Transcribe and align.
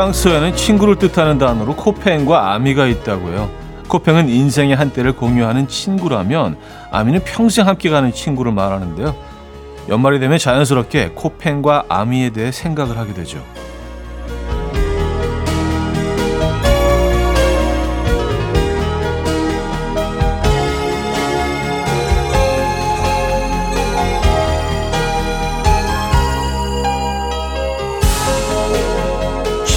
프랑스어에는 0.00 0.56
친구를 0.56 0.96
뜻하는 0.96 1.36
단어로 1.36 1.76
코팽과 1.76 2.54
아미가 2.54 2.86
있다고요. 2.86 3.50
코팽은 3.86 4.30
인생의 4.30 4.74
한때를 4.74 5.12
공유하는 5.12 5.68
친구라면 5.68 6.56
아미는 6.90 7.22
평생 7.22 7.66
함께 7.66 7.90
가는 7.90 8.10
친구를 8.10 8.50
말하는데요. 8.52 9.14
연말이 9.90 10.18
되면 10.18 10.38
자연스럽게 10.38 11.10
코팽과 11.14 11.84
아미에 11.88 12.30
대해 12.30 12.50
생각을 12.50 12.96
하게 12.96 13.12
되죠. 13.12 13.44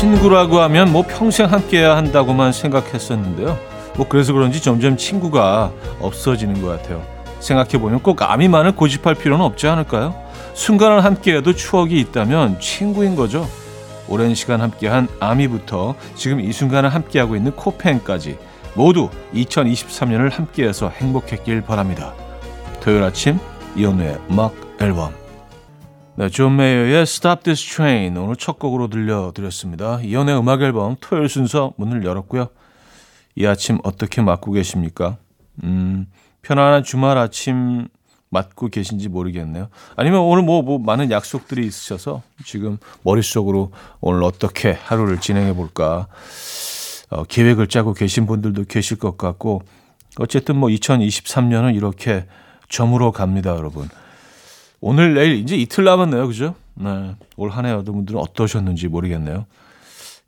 친구라고 0.04 0.60
하면 0.60 0.92
뭐 0.92 1.06
평생 1.08 1.50
함께해야 1.50 1.96
한다고만 1.96 2.52
생각했었는데요. 2.52 3.58
뭐 3.96 4.06
그래서 4.10 4.34
그런지 4.34 4.62
점점 4.62 4.98
친구가 4.98 5.72
없어지는 6.02 6.62
것 6.62 6.68
같아요. 6.68 7.02
생각해보면 7.40 8.04
꼭 8.04 8.22
아미만을 8.22 8.74
고집할 8.74 9.16
필요는 9.16 9.46
없지 9.46 9.66
않을까요? 9.66 10.14
순간을 10.56 11.06
함께해도 11.06 11.54
추억이 11.54 11.98
있다면 12.02 12.60
친구인 12.60 13.16
거죠. 13.16 13.48
오랜 14.10 14.36
시간 14.36 14.60
함께한 14.60 15.08
아미부터 15.22 15.96
지금 16.16 16.42
이 16.42 16.52
순간을 16.52 16.90
함께하고 16.90 17.38
있는 17.38 17.54
코펜까지 17.54 18.38
모두 18.74 19.10
2023년을 19.34 20.34
함께해서 20.34 20.90
행복했길 20.90 21.62
바랍니다. 21.62 22.14
토요일 22.82 23.04
아침 23.04 23.40
이연우의 23.78 24.18
음악 24.30 24.54
앨범 24.82 25.23
네, 26.16 26.30
존 26.30 26.58
메이어의 26.58 27.02
Stop 27.02 27.42
This 27.42 27.66
Train 27.66 28.16
오늘 28.18 28.36
첫 28.36 28.60
곡으로 28.60 28.88
들려드렸습니다. 28.88 30.00
이현우의 30.02 30.38
음악 30.38 30.62
앨범 30.62 30.96
토요일 31.00 31.28
순서 31.28 31.74
문을 31.78 32.06
열었고요. 32.06 32.50
이 33.36 33.48
아침 33.48 33.80
어떻게 33.84 34.22
맞고 34.22 34.52
계십니까? 34.52 35.18
음, 35.64 36.06
편안한 36.44 36.84
주말 36.84 37.18
아침 37.18 37.88
맞고 38.30 38.68
계신지 38.68 39.10
모르겠네요. 39.10 39.70
아니면 39.96 40.20
오늘 40.20 40.44
뭐, 40.44 40.62
뭐 40.62 40.78
많은 40.78 41.10
약속들이 41.10 41.66
있으셔서 41.66 42.22
지금 42.46 42.78
머릿속으로 43.02 43.72
오늘 44.00 44.22
어떻게 44.22 44.72
하루를 44.72 45.20
진행해 45.20 45.56
볼까 45.56 46.08
어, 47.10 47.24
계획을 47.24 47.68
짜고 47.68 47.94
계신 47.94 48.28
분들도 48.28 48.66
계실 48.66 49.00
것 49.00 49.18
같고 49.18 49.64
어쨌든 50.20 50.58
뭐 50.58 50.70
2023년은 50.70 51.76
이렇게 51.76 52.28
저물어 52.70 53.10
갑니다, 53.10 53.56
여러분. 53.56 53.90
오늘 54.86 55.14
내일 55.14 55.36
이제 55.36 55.56
이틀 55.56 55.86
남았네요. 55.86 56.28
그죠? 56.28 56.56
네. 56.76 57.16
올 57.38 57.50
한해 57.52 57.70
여러분들은 57.70 58.20
어떠셨는지 58.20 58.90
모르겠네요. 58.90 59.46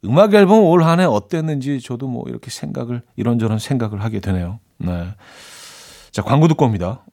음악 0.05 0.33
앨범 0.33 0.63
올 0.63 0.81
한 0.83 0.99
해 1.01 1.03
어땠는지 1.05 1.81
저도 1.81 2.07
뭐 2.07 2.23
이렇게 2.27 2.49
생각을 2.49 3.01
이런저런 3.17 3.59
생각을 3.59 4.01
하게 4.01 4.21
되네요. 4.21 4.59
네. 4.77 5.07
자, 6.11 6.21
광고 6.21 6.47
듣고 6.47 6.63
옵니다. 6.65 7.03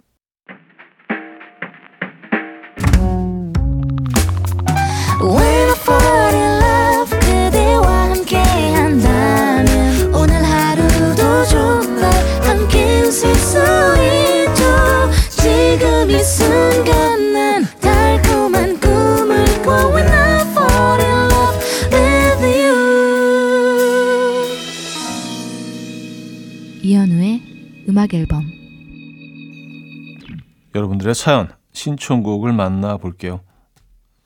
여러분들의 31.03 31.15
사연 31.15 31.49
신청곡을 31.73 32.53
만나 32.53 32.97
볼게요. 32.97 33.41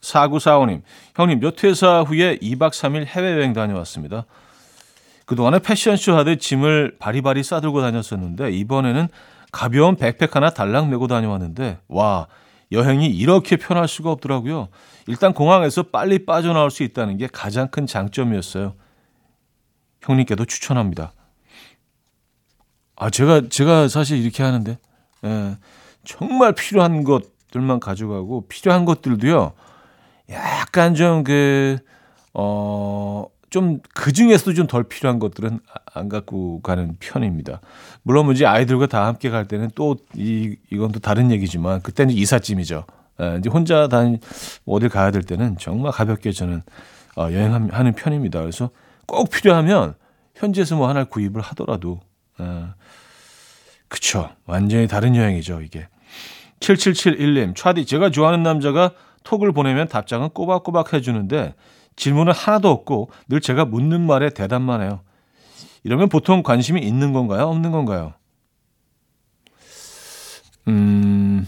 4945님, 0.00 0.82
형님 1.16 1.40
몇 1.40 1.64
회사 1.64 2.02
후에 2.02 2.38
2박 2.38 2.70
3일 2.70 3.06
해외여행 3.06 3.52
다녀왔습니다. 3.52 4.26
그동안에 5.24 5.58
패션쇼 5.58 6.14
하듯 6.16 6.40
짐을 6.40 6.96
바리바리 6.98 7.42
싸들고 7.42 7.80
다녔었는데 7.80 8.52
이번에는 8.52 9.08
가벼운 9.50 9.96
백팩 9.96 10.36
하나 10.36 10.50
달랑 10.50 10.90
메고 10.90 11.08
다녀왔는데 11.08 11.78
와 11.88 12.28
여행이 12.70 13.06
이렇게 13.06 13.56
편할 13.56 13.88
수가 13.88 14.12
없더라고요. 14.12 14.68
일단 15.08 15.32
공항에서 15.32 15.84
빨리 15.84 16.24
빠져나올 16.24 16.70
수 16.70 16.82
있다는 16.82 17.16
게 17.16 17.26
가장 17.32 17.68
큰 17.68 17.86
장점이었어요. 17.86 18.74
형님께도 20.02 20.44
추천합니다. 20.44 21.12
아, 22.96 23.10
제가, 23.10 23.42
제가 23.50 23.88
사실 23.88 24.18
이렇게 24.18 24.42
하는데, 24.42 24.78
예, 25.24 25.56
정말 26.06 26.52
필요한 26.54 27.04
것들만 27.04 27.80
가져가고, 27.80 28.46
필요한 28.48 28.84
것들도요, 28.86 29.52
약간 30.30 30.94
좀 30.94 31.24
그, 31.24 31.78
어, 32.32 33.26
좀 33.50 33.80
그 33.94 34.12
중에서도 34.12 34.54
좀 34.54 34.66
덜 34.66 34.84
필요한 34.84 35.18
것들은 35.18 35.60
안 35.94 36.08
갖고 36.08 36.60
가는 36.62 36.96
편입니다. 37.00 37.60
물론 38.02 38.26
뭐 38.26 38.34
이제 38.34 38.44
아이들과 38.46 38.86
다 38.86 39.06
함께 39.06 39.30
갈 39.30 39.46
때는 39.48 39.70
또 39.74 39.96
이, 40.14 40.56
이건 40.70 40.92
또 40.92 41.00
다른 41.00 41.30
얘기지만, 41.30 41.82
그때는 41.82 42.14
이삿짐이죠. 42.14 42.84
예, 43.20 43.36
이제 43.38 43.48
혼자 43.50 43.88
다니, 43.88 44.18
어딜 44.66 44.88
가야 44.88 45.10
될 45.10 45.22
때는 45.22 45.56
정말 45.58 45.92
가볍게 45.92 46.32
저는 46.32 46.62
어, 47.16 47.22
여행하는 47.32 47.94
편입니다. 47.94 48.40
그래서 48.40 48.70
꼭 49.06 49.30
필요하면 49.30 49.94
현지에서 50.34 50.76
뭐 50.76 50.88
하나 50.88 51.04
구입을 51.04 51.40
하더라도, 51.40 52.00
예, 52.40 52.64
그쵸. 53.88 54.28
완전히 54.46 54.86
다른 54.86 55.16
여행이죠, 55.16 55.62
이게. 55.62 55.88
7771님, 56.60 57.54
차디, 57.54 57.86
제가 57.86 58.10
좋아하는 58.10 58.42
남자가 58.42 58.92
톡을 59.24 59.52
보내면 59.52 59.88
답장은 59.88 60.30
꼬박꼬박 60.30 60.92
해주는데 60.92 61.54
질문은 61.96 62.32
하나도 62.32 62.68
없고 62.70 63.10
늘 63.28 63.40
제가 63.40 63.64
묻는 63.64 64.00
말에 64.06 64.30
대답만 64.30 64.82
해요. 64.82 65.00
이러면 65.84 66.08
보통 66.08 66.42
관심이 66.42 66.80
있는 66.80 67.12
건가요? 67.12 67.46
없는 67.48 67.70
건가요? 67.70 68.14
음, 70.68 71.46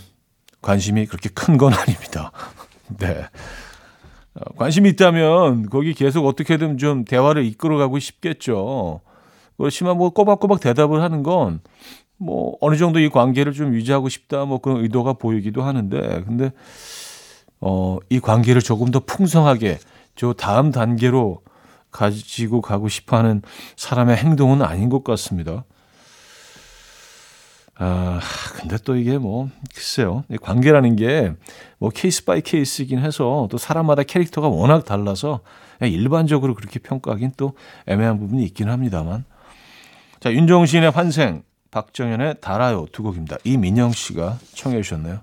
관심이 0.62 1.06
그렇게 1.06 1.28
큰 1.30 1.56
건 1.58 1.72
아닙니다. 1.74 2.32
네. 2.98 3.26
어, 4.34 4.54
관심이 4.56 4.88
있다면 4.90 5.68
거기 5.70 5.92
계속 5.94 6.26
어떻게든 6.26 6.78
좀 6.78 7.04
대화를 7.04 7.44
이끌어가고 7.44 7.98
싶겠죠. 7.98 9.00
그렇지만 9.56 9.96
뭐 9.96 10.10
꼬박꼬박 10.10 10.60
대답을 10.60 11.02
하는 11.02 11.22
건 11.22 11.60
뭐 12.18 12.56
어느 12.60 12.76
정도 12.76 12.98
이 13.00 13.08
관계를 13.08 13.52
좀 13.52 13.74
유지하고 13.74 14.08
싶다 14.08 14.44
뭐 14.44 14.58
그런 14.58 14.82
의도가 14.82 15.14
보이기도 15.14 15.62
하는데 15.62 16.22
근데 16.26 16.52
어 17.60 17.98
이 18.10 18.20
관계를 18.20 18.62
조금 18.62 18.90
더 18.90 19.00
풍성하게 19.00 19.78
저 20.16 20.32
다음 20.32 20.70
단계로 20.72 21.42
가지고 21.90 22.60
가고 22.60 22.88
싶어하는 22.88 23.42
사람의 23.76 24.16
행동은 24.16 24.62
아닌 24.62 24.88
것 24.90 25.04
같습니다. 25.04 25.64
아 27.80 28.20
근데 28.56 28.76
또 28.84 28.96
이게 28.96 29.18
뭐 29.18 29.48
글쎄요. 29.74 30.24
관계라는 30.42 30.96
게 30.96 31.32
뭐 31.78 31.90
case 31.90 32.24
by 32.24 32.40
case이긴 32.40 32.98
해서 32.98 33.46
또 33.52 33.56
사람마다 33.58 34.02
캐릭터가 34.02 34.48
워낙 34.48 34.84
달라서 34.84 35.40
일반적으로 35.80 36.54
그렇게 36.54 36.80
평가하긴 36.80 37.32
또 37.36 37.52
애매한 37.86 38.18
부분이 38.18 38.42
있긴 38.44 38.68
합니다만. 38.68 39.24
자 40.20 40.32
윤종신의 40.32 40.90
환생 40.90 41.42
박정현의 41.70 42.36
달아요 42.40 42.86
두 42.92 43.02
곡입니다. 43.02 43.36
이민영 43.44 43.92
씨가 43.92 44.38
청해 44.54 44.82
주셨네요. 44.82 45.20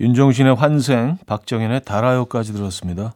윤종신의 0.00 0.56
환생, 0.56 1.18
박정현의 1.26 1.82
달아요까지 1.84 2.52
들었습니다. 2.52 3.14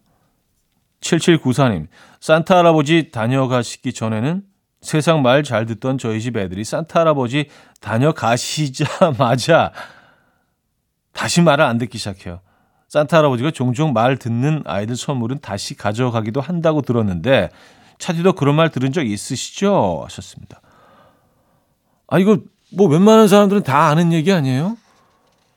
7794님, 1.00 1.88
산타 2.20 2.58
할아버지 2.58 3.10
다녀가시기 3.10 3.92
전에는 3.92 4.42
세상 4.80 5.22
말 5.22 5.42
잘 5.42 5.66
듣던 5.66 5.98
저희 5.98 6.20
집 6.20 6.36
애들이 6.36 6.62
산타 6.64 7.00
할아버지 7.00 7.48
다녀가시자마자 7.80 9.72
다시 11.12 11.42
말을 11.42 11.64
안 11.64 11.78
듣기 11.78 11.98
시작해요. 11.98 12.40
산타 12.86 13.18
할아버지가 13.18 13.50
종종 13.50 13.92
말 13.92 14.16
듣는 14.16 14.62
아이들 14.66 14.96
선물은 14.96 15.40
다시 15.40 15.76
가져가기도 15.76 16.40
한다고 16.40 16.80
들었는데 16.82 17.50
차디도 17.98 18.34
그런 18.34 18.54
말 18.54 18.70
들은 18.70 18.92
적 18.92 19.04
있으시죠? 19.04 20.02
하셨습니다. 20.04 20.60
아 22.06 22.18
이거 22.18 22.38
뭐 22.70 22.88
웬만한 22.88 23.28
사람들은 23.28 23.62
다 23.62 23.88
아는 23.88 24.12
얘기 24.12 24.32
아니에요? 24.32 24.76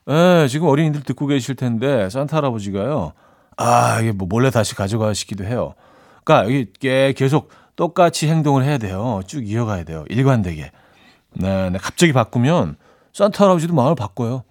예, 0.09 0.47
지금 0.49 0.67
어린이들 0.67 1.01
듣고 1.03 1.27
계실 1.27 1.55
텐데 1.55 2.09
산타 2.09 2.37
할아버지가요. 2.37 3.13
아, 3.57 3.99
이게 4.01 4.11
뭐 4.11 4.27
몰래 4.27 4.49
다시 4.49 4.75
가져가시기도 4.75 5.45
해요. 5.45 5.75
그러니까 6.23 6.49
이게 6.49 7.13
계속 7.13 7.49
똑같이 7.75 8.27
행동을 8.27 8.63
해야 8.63 8.77
돼요. 8.77 9.21
쭉 9.27 9.47
이어가야 9.47 9.83
돼요. 9.83 10.05
일관되게. 10.09 10.71
네, 11.33 11.69
네. 11.69 11.77
갑자기 11.79 12.13
바꾸면 12.13 12.75
산타 13.13 13.43
할아버지도 13.43 13.73
마음을 13.73 13.95
바꿔요. 13.95 14.43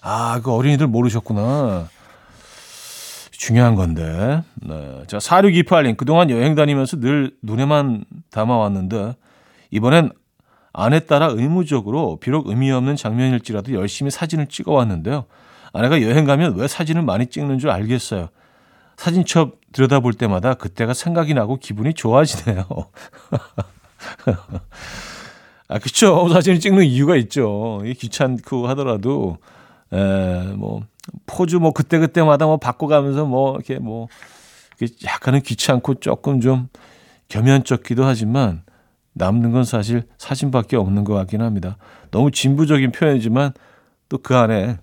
아, 0.00 0.40
그 0.42 0.52
어린이들 0.52 0.86
모르셨구나. 0.86 1.88
중요한 3.30 3.74
건데. 3.74 4.42
네. 4.56 5.02
자, 5.06 5.18
4628님. 5.18 5.96
그동안 5.96 6.30
여행 6.30 6.54
다니면서 6.54 6.98
늘 6.98 7.32
눈에만 7.42 8.04
담아왔는데, 8.30 9.14
이번엔 9.70 10.10
아내 10.78 11.00
따라 11.00 11.26
의무적으로 11.26 12.18
비록 12.20 12.46
의미 12.48 12.70
없는 12.70 12.94
장면일지라도 12.94 13.72
열심히 13.72 14.12
사진을 14.12 14.46
찍어 14.46 14.72
왔는데요. 14.72 15.24
아내가 15.72 16.00
여행 16.02 16.24
가면 16.24 16.54
왜 16.54 16.68
사진을 16.68 17.02
많이 17.02 17.26
찍는 17.26 17.58
줄 17.58 17.70
알겠어요. 17.70 18.28
사진첩 18.96 19.56
들여다볼 19.72 20.14
때마다 20.14 20.54
그때가 20.54 20.94
생각이 20.94 21.34
나고 21.34 21.56
기분이 21.56 21.94
좋아지네요. 21.94 22.64
아, 25.66 25.78
그쵸. 25.80 26.28
사진을 26.28 26.60
찍는 26.60 26.84
이유가 26.84 27.16
있죠. 27.16 27.82
귀찮고 27.98 28.68
하더라도, 28.68 29.38
에, 29.92 30.44
뭐, 30.54 30.82
포즈 31.26 31.56
뭐 31.56 31.72
그때그때마다 31.72 32.46
뭐 32.46 32.56
바꿔가면서 32.56 33.24
뭐, 33.24 33.56
이렇게 33.56 33.80
뭐, 33.80 34.06
약간은 35.04 35.42
귀찮고 35.42 35.96
조금 35.96 36.40
좀 36.40 36.68
겸연쩍기도 37.28 38.04
하지만, 38.04 38.62
남는 39.18 39.52
건 39.52 39.64
사실 39.64 40.04
사진밖에 40.16 40.76
없는 40.76 41.04
것 41.04 41.14
같긴 41.14 41.42
합니다. 41.42 41.76
너무 42.10 42.30
진부적인 42.30 42.92
표현이지만 42.92 43.52
또 44.08 44.18
그 44.22 44.36
안에 44.36 44.78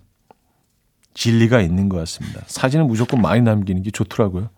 진리가 1.14 1.60
있는 1.60 1.88
것 1.88 1.96
같습니다. 1.98 2.42
사진은 2.46 2.86
무조건 2.86 3.20
많이 3.22 3.40
남기는 3.40 3.82
게 3.82 3.90
좋더라고요. 3.90 4.50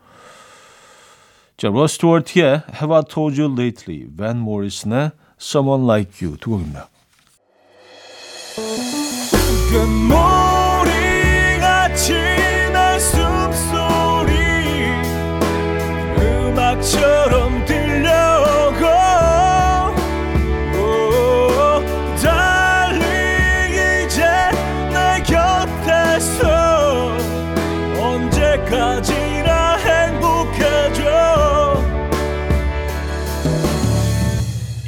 자, 1.56 1.68
로스트월트의 1.68 2.62
Have 2.74 2.94
I 2.94 3.02
Told 3.08 3.40
You 3.40 3.54
Lately, 3.54 4.06
밴 4.16 4.38
모리슨의 4.38 5.12
Someone 5.40 5.84
Like 5.84 6.26
You 6.26 6.36
두 6.38 6.50
곡입니다. 6.50 6.88
숨소리 12.98 14.34
음악처럼 16.18 17.27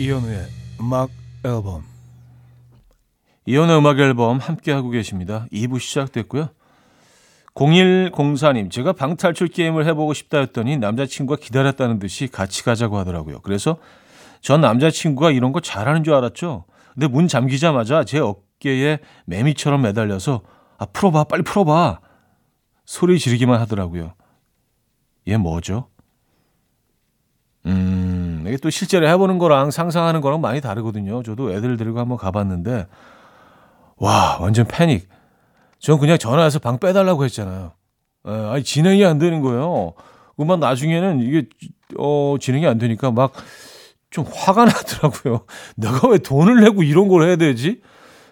이현우의 0.00 0.46
음악 0.80 1.10
앨범 1.44 1.84
이현우의 3.46 3.78
음악 3.78 4.00
앨범 4.00 4.38
함께하고 4.38 4.90
계십니다. 4.90 5.46
2부 5.52 5.78
시작됐고요. 5.78 6.48
0104님, 7.54 8.70
제가 8.70 8.94
방탈출 8.94 9.46
게임을 9.46 9.86
해보고 9.86 10.12
싶다 10.14 10.38
했더니 10.38 10.76
남자친구가 10.76 11.40
기다렸다는 11.40 12.00
듯이 12.00 12.26
같이 12.26 12.64
가자고 12.64 12.98
하더라고요. 12.98 13.40
그래서 13.42 13.76
전 14.40 14.60
남자친구가 14.60 15.30
이런 15.30 15.52
거 15.52 15.60
잘하는 15.60 16.02
줄 16.02 16.14
알았죠. 16.14 16.64
근데 16.94 17.06
문 17.06 17.28
잠기자마자 17.28 18.02
제 18.02 18.18
어깨에 18.18 18.98
매미처럼 19.26 19.82
매달려서 19.82 20.40
아, 20.78 20.86
풀어봐, 20.86 21.24
빨리 21.24 21.42
풀어봐. 21.42 22.00
소리 22.90 23.20
지르기만 23.20 23.60
하더라고요. 23.60 24.14
얘 25.28 25.37
뭐죠? 25.37 25.87
음, 27.66 28.42
이게 28.48 28.56
또 28.56 28.69
실제로 28.69 29.06
해보는 29.06 29.38
거랑 29.38 29.70
상상하는 29.70 30.20
거랑 30.20 30.40
많이 30.40 30.60
다르거든요. 30.60 31.22
저도 31.22 31.52
애들 31.52 31.76
데리고 31.76 32.00
한번 32.00 32.19
가봤는데, 32.19 32.88
와, 33.96 34.38
완전 34.40 34.66
패닉. 34.66 35.08
전 35.78 36.00
그냥 36.00 36.19
전화해서 36.19 36.58
방 36.58 36.81
빼달라고 36.81 37.25
했잖아요. 37.26 37.72
에, 38.26 38.32
예, 38.32 38.48
아니, 38.48 38.64
진행이 38.64 39.04
안 39.04 39.19
되는 39.19 39.40
거예요. 39.40 39.93
그만 40.36 40.58
나중에는 40.58 41.20
이게, 41.20 41.48
어, 41.96 42.34
진행이 42.40 42.66
안 42.66 42.78
되니까 42.78 43.12
막 43.12 43.32
좀 44.10 44.25
화가 44.28 44.64
나더라고요. 44.66 45.46
내가 45.76 46.08
왜 46.08 46.19
돈을 46.19 46.60
내고 46.62 46.82
이런 46.82 47.06
걸 47.06 47.22
해야 47.22 47.36
되지? 47.36 47.81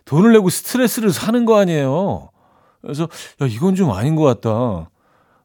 돈을 0.07 0.33
내고 0.33 0.51
스트레스를 0.51 1.13
사는 1.13 1.45
거 1.45 1.57
아니에요. 1.59 2.31
그래서, 2.83 3.09
야, 3.43 3.47
이건 3.47 3.75
좀 3.75 3.91
아닌 3.91 4.15
것 4.17 4.23
같다. 4.25 4.91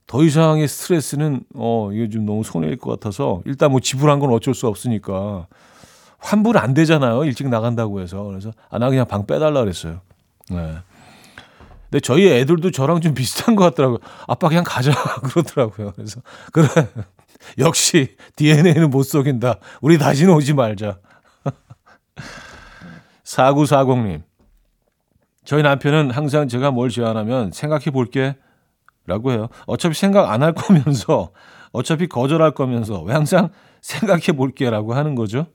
더 0.05 0.23
이상의 0.23 0.67
스트레스는 0.67 1.41
어 1.55 1.89
이게 1.93 2.09
좀 2.09 2.25
너무 2.25 2.43
손해일 2.43 2.77
것 2.77 2.91
같아서 2.91 3.41
일단 3.45 3.71
뭐 3.71 3.79
지불한 3.79 4.19
건 4.19 4.31
어쩔 4.31 4.53
수 4.53 4.67
없으니까 4.67 5.47
환불 6.17 6.57
안 6.57 6.73
되잖아요 6.73 7.23
일찍 7.25 7.47
나간다고 7.49 8.01
해서 8.01 8.23
그래서 8.23 8.51
아나 8.69 8.89
그냥 8.89 9.07
방 9.07 9.25
빼달라 9.25 9.61
그랬어요. 9.61 10.01
네. 10.49 10.75
근데 11.89 11.99
저희 12.01 12.27
애들도 12.27 12.71
저랑 12.71 13.01
좀 13.01 13.13
비슷한 13.13 13.55
것 13.55 13.63
같더라고요. 13.65 13.99
아빠 14.27 14.49
그냥 14.49 14.63
가자 14.65 14.91
그러더라고요. 15.23 15.93
그래서 15.95 16.21
그래 16.51 16.67
역시 17.59 18.15
DNA는 18.35 18.89
못 18.89 19.03
속인다. 19.03 19.59
우리 19.81 19.97
다시는 19.97 20.33
오지 20.33 20.53
말자. 20.53 20.97
4940님. 23.23 24.23
저희 25.45 25.61
남편은 25.63 26.11
항상 26.11 26.47
제가 26.47 26.71
뭘 26.71 26.89
제안하면 26.89 27.51
생각해 27.51 27.85
볼게 27.91 28.35
라고 29.05 29.31
해요. 29.31 29.49
어차피 29.65 29.95
생각 29.95 30.31
안 30.31 30.41
할 30.43 30.53
거면서, 30.55 31.31
어차피 31.71 32.07
거절할 32.07 32.51
거면서, 32.51 33.01
왜 33.01 33.13
항상 33.13 33.49
생각해 33.81 34.31
볼게 34.37 34.69
라고 34.69 34.93
하는 34.93 35.15
거죠? 35.15 35.47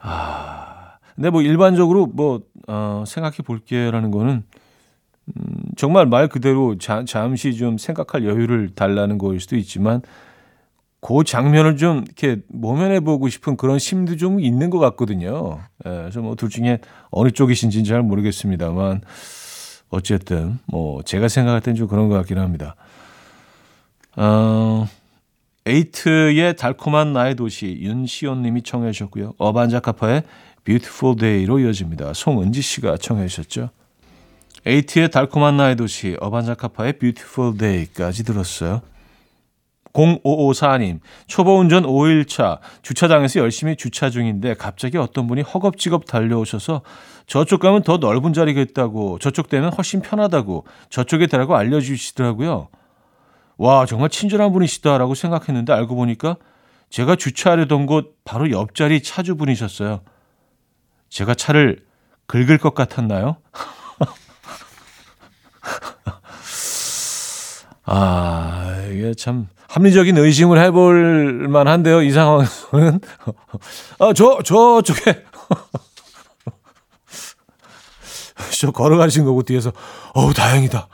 아, 0.00 0.94
근데 1.14 1.30
뭐 1.30 1.42
일반적으로 1.42 2.06
뭐, 2.06 2.40
어, 2.66 3.04
생각해 3.06 3.36
볼게 3.44 3.90
라는 3.90 4.10
거는, 4.10 4.42
음, 5.28 5.54
정말 5.76 6.06
말 6.06 6.28
그대로 6.28 6.76
자, 6.78 7.04
잠시 7.06 7.54
좀 7.54 7.78
생각할 7.78 8.24
여유를 8.24 8.70
달라는 8.74 9.18
거일 9.18 9.38
수도 9.38 9.56
있지만, 9.56 10.02
그 11.02 11.24
장면을 11.24 11.76
좀 11.76 12.04
이렇게 12.06 12.42
모면해 12.48 13.00
보고 13.00 13.28
싶은 13.28 13.56
그런 13.56 13.80
심도 13.80 14.16
좀 14.16 14.38
있는 14.38 14.70
것 14.70 14.78
같거든요. 14.78 15.58
예, 15.84 15.90
그래서 15.90 16.20
뭐 16.20 16.36
둘 16.36 16.48
중에 16.48 16.78
어느 17.10 17.32
쪽이신지는 17.32 17.84
잘 17.84 18.02
모르겠습니다만, 18.02 19.00
어쨌든 19.90 20.60
뭐 20.66 21.02
제가 21.02 21.26
생각할 21.26 21.60
땐 21.60 21.74
좀 21.74 21.88
그런 21.88 22.08
것 22.08 22.14
같긴 22.14 22.38
합니다. 22.38 22.76
어, 24.16 24.86
에이트의 25.66 26.54
달콤한 26.56 27.12
나의 27.12 27.34
도시 27.34 27.78
윤시온 27.80 28.42
님이 28.42 28.62
청해 28.62 28.92
주셨고요. 28.92 29.34
어반자카파의 29.38 30.22
Beautiful 30.64 31.16
Day로 31.16 31.58
이어집니다. 31.58 32.12
송은지 32.14 32.62
씨가 32.62 32.96
청해 32.96 33.26
주셨죠. 33.26 33.70
에이트의 34.64 35.10
달콤한 35.10 35.56
나의 35.56 35.74
도시 35.74 36.16
어반자카파의 36.20 36.98
Beautiful 37.00 37.58
Day까지 37.58 38.22
들었어요. 38.24 38.82
0554님, 39.92 41.00
초보 41.26 41.58
운전 41.58 41.84
5일차, 41.84 42.58
주차장에서 42.82 43.40
열심히 43.40 43.76
주차 43.76 44.10
중인데 44.10 44.54
갑자기 44.54 44.98
어떤 44.98 45.26
분이 45.26 45.42
허겁지겁 45.42 46.06
달려오셔서 46.06 46.82
저쪽 47.26 47.60
가면 47.60 47.82
더 47.82 47.98
넓은 47.98 48.32
자리가 48.32 48.60
있다고, 48.60 49.18
저쪽 49.18 49.48
되면 49.48 49.72
훨씬 49.72 50.00
편하다고, 50.00 50.66
저쪽에 50.90 51.26
대라고 51.26 51.56
알려주시더라고요. 51.56 52.68
와, 53.58 53.86
정말 53.86 54.08
친절한 54.08 54.52
분이시다라고 54.52 55.14
생각했는데 55.14 55.72
알고 55.72 55.94
보니까 55.94 56.36
제가 56.90 57.16
주차하려던 57.16 57.86
곳 57.86 58.16
바로 58.24 58.50
옆자리 58.50 59.02
차주분이셨어요. 59.02 60.00
제가 61.08 61.34
차를 61.34 61.84
긁을 62.26 62.58
것 62.58 62.74
같았나요? 62.74 63.36
아, 67.84 68.86
이게 68.90 69.14
참 69.14 69.48
합리적인 69.72 70.18
의심을 70.18 70.62
해볼 70.64 71.48
만한데요. 71.48 72.02
이 72.02 72.10
상황에서는 72.10 73.00
아, 74.00 74.12
저 74.14 74.42
저쪽에 74.42 75.24
저 78.60 78.70
걸어가신 78.70 79.24
거고 79.24 79.42
뒤에서 79.42 79.72
어우 80.14 80.34
다행이다. 80.34 80.88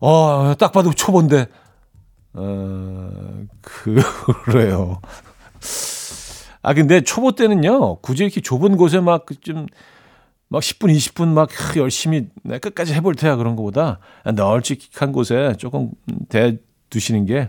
어, 0.00 0.54
딱 0.60 0.70
봐도 0.70 0.92
초보인데 0.92 1.48
어, 2.34 3.10
그래요. 3.62 5.00
아 6.62 6.72
근데 6.72 7.00
초보 7.00 7.32
때는요. 7.32 7.96
굳이 7.96 8.22
이렇게 8.22 8.40
좁은 8.40 8.76
곳에 8.76 9.00
막 9.00 9.26
좀막 9.40 9.66
막 10.50 10.62
10분, 10.62 10.94
20분 10.94 11.26
막 11.30 11.50
열심히 11.76 12.28
끝까지 12.44 12.94
해볼 12.94 13.16
테야 13.16 13.34
그런 13.34 13.56
거보다 13.56 13.98
널찍한 14.24 15.10
곳에 15.10 15.54
조금 15.58 15.90
대 16.28 16.58
두시는 16.90 17.26
게 17.26 17.48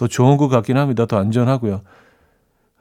더 0.00 0.08
좋은 0.08 0.38
것 0.38 0.48
같긴 0.48 0.78
합니다. 0.78 1.04
더 1.04 1.18
안전하고요. 1.18 1.82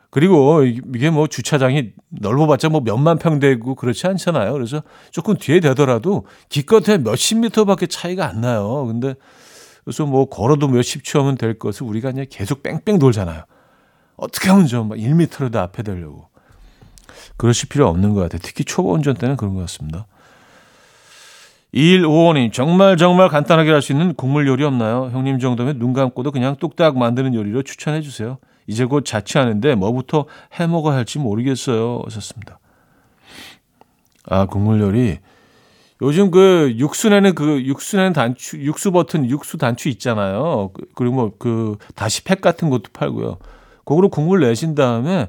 그리고 0.09 0.63
이게 0.63 1.09
뭐 1.09 1.27
주차장이 1.27 1.91
넓어봤자 2.07 2.69
뭐 2.69 2.79
몇만 2.79 3.17
평 3.17 3.39
되고 3.39 3.75
그렇지 3.75 4.07
않잖아요. 4.07 4.53
그래서 4.53 4.83
조금 5.11 5.35
뒤에 5.35 5.59
되더라도 5.59 6.25
기껏해 6.47 6.97
몇십 6.99 7.39
미터밖에 7.39 7.87
차이가 7.87 8.25
안 8.25 8.39
나요. 8.39 8.85
근데 8.85 9.15
그래서 9.83 10.05
뭐 10.05 10.29
걸어도 10.29 10.69
몇십 10.69 11.03
초 11.03 11.19
하면 11.19 11.35
될 11.35 11.59
것을 11.59 11.85
우리가 11.85 12.11
그냥 12.11 12.25
계속 12.29 12.63
뺑뺑 12.63 12.99
돌잖아요. 12.99 13.43
어떻게 14.15 14.49
하면 14.49 14.65
좀 14.65 14.91
1미터라도 14.91 15.57
앞에 15.57 15.83
되려고. 15.83 16.29
그러실 17.35 17.67
필요 17.67 17.89
없는 17.89 18.13
것 18.13 18.21
같아요. 18.21 18.39
특히 18.41 18.63
초보 18.63 18.93
운전 18.93 19.15
때는 19.15 19.35
그런 19.35 19.55
것 19.55 19.59
같습니다. 19.61 20.07
2155님, 21.73 22.51
정말 22.51 22.97
정말 22.97 23.29
간단하게 23.29 23.71
할 23.71 23.81
수 23.81 23.91
있는 23.91 24.13
국물 24.15 24.47
요리 24.47 24.63
없나요? 24.63 25.09
형님 25.11 25.39
정도면 25.39 25.77
눈 25.79 25.93
감고도 25.93 26.31
그냥 26.31 26.55
뚝딱 26.55 26.97
만드는 26.97 27.33
요리로 27.35 27.61
추천해 27.63 28.01
주세요. 28.01 28.37
이제 28.67 28.85
곧 28.85 29.05
자취하는데 29.05 29.75
뭐부터 29.75 30.25
해 30.59 30.67
먹어야 30.67 30.97
할지 30.97 31.19
모르겠어요. 31.19 32.01
하셨습니다. 32.05 32.59
아, 34.25 34.45
국물 34.45 34.81
요리. 34.81 35.19
요즘 36.01 36.31
그 36.31 36.73
육수 36.77 37.09
내는 37.09 37.35
그 37.35 37.61
육수 37.65 37.97
내는 37.97 38.13
단추, 38.13 38.57
육수 38.59 38.91
버튼, 38.91 39.29
육수 39.29 39.57
단추 39.57 39.89
있잖아요. 39.89 40.71
그, 40.73 40.85
그리고 40.95 41.15
뭐 41.15 41.31
그 41.37 41.77
다시 41.93 42.23
팩 42.23 42.41
같은 42.41 42.69
것도 42.69 42.83
팔고요. 42.93 43.37
그거로 43.85 44.09
국물 44.09 44.39
내신 44.41 44.75
다음에 44.75 45.27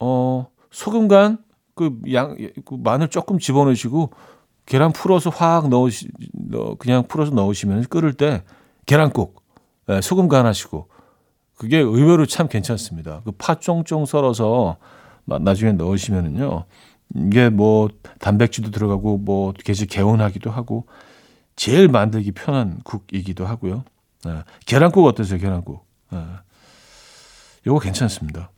어 0.00 0.48
소금 0.70 1.08
간 1.08 1.38
그 1.74 1.90
양 2.10 2.36
그 2.64 2.74
마늘 2.82 3.08
조금 3.08 3.38
집어넣으시고 3.38 4.10
계란 4.66 4.92
풀어서 4.92 5.30
확 5.30 5.68
넣으시 5.68 6.08
넣 6.32 6.74
그냥 6.78 7.06
풀어서 7.06 7.32
넣으시면 7.32 7.84
끓을 7.84 8.12
때 8.14 8.42
계란국 8.84 9.42
네, 9.86 10.00
소금 10.00 10.28
간하시고 10.28 10.88
그게 11.56 11.78
의외로 11.78 12.26
참 12.26 12.48
괜찮습니다. 12.48 13.22
그 13.24 13.32
파 13.32 13.54
쫑쫑 13.54 14.04
썰어서 14.06 14.76
나중에 15.24 15.72
넣으시면은요. 15.72 16.64
이게 17.14 17.48
뭐 17.48 17.88
단백질도 18.18 18.70
들어가고 18.72 19.18
뭐 19.18 19.52
계속 19.52 19.86
개운하기도 19.86 20.50
하고 20.50 20.86
제일 21.54 21.88
만들기 21.88 22.32
편한 22.32 22.80
국이기도 22.84 23.46
하고요. 23.46 23.84
네. 24.24 24.42
계란국 24.66 25.06
어떠세요? 25.06 25.38
계란국. 25.38 25.86
네. 26.10 26.18
요거 27.66 27.80
괜찮습니다. 27.80 28.50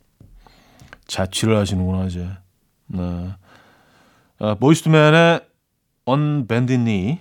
자취를 1.06 1.56
하시는구나 1.56 2.06
이제. 2.06 2.28
네. 2.88 3.30
아, 4.40 4.54
보이스투맨의 4.54 5.40
On 6.08 6.46
Bended 6.46 6.82
Knee, 6.82 7.18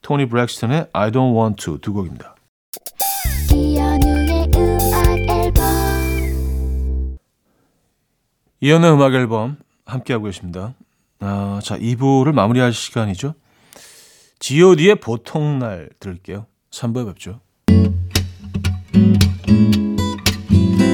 토니 0.00 0.30
브렉스턴의 0.30 0.86
I 0.94 1.10
Don't 1.10 1.38
Want 1.38 1.62
To 1.62 1.76
두 1.76 1.92
곡입니다. 1.92 2.34
이연의 8.60 8.92
음악 8.92 9.12
앨범 9.12 9.58
함께하고 9.84 10.24
계십니다. 10.24 10.72
아, 11.20 11.60
자, 11.62 11.76
2부를 11.78 12.32
마무리할 12.32 12.72
시간이죠. 12.72 13.34
G.O.D의 14.38 14.94
보통 14.94 15.58
날 15.58 15.90
들을게요. 16.00 16.46
3부에 16.70 17.06
뵙죠. 17.08 17.40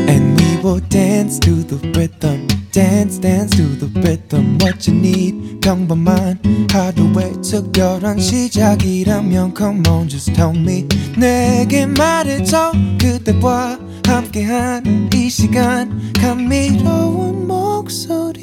And 0.08 0.42
we 0.42 0.56
will 0.64 0.80
dance 0.88 1.38
to 1.38 1.64
the 1.64 1.78
rhythm. 1.92 2.48
dance 2.72 3.18
dance 3.18 3.56
to 3.56 3.64
the 3.64 3.88
rhythm 4.00 4.56
what 4.58 4.86
you 4.86 4.94
need 4.94 5.49
평범한 5.60 6.40
하루의 6.70 7.40
특별한 7.42 8.18
시작이라면 8.18 9.54
come 9.56 9.82
on 9.88 10.08
just 10.08 10.32
tell 10.32 10.56
me. 10.56 10.86
내게 11.18 11.86
말해줘 11.86 12.72
그대와 13.00 13.78
함께한 14.06 15.10
이 15.14 15.28
시간. 15.28 16.12
감미로운 16.20 17.46
목소리. 17.46 18.40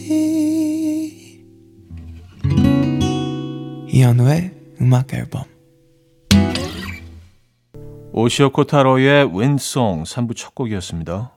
이현우의 3.89 4.51
음악 4.81 5.13
앨범. 5.13 5.43
오시오 8.13 8.51
코타로의 8.51 9.29
윈송 9.33 10.03
3부 10.03 10.35
첫 10.35 10.55
곡이었습니다. 10.55 11.36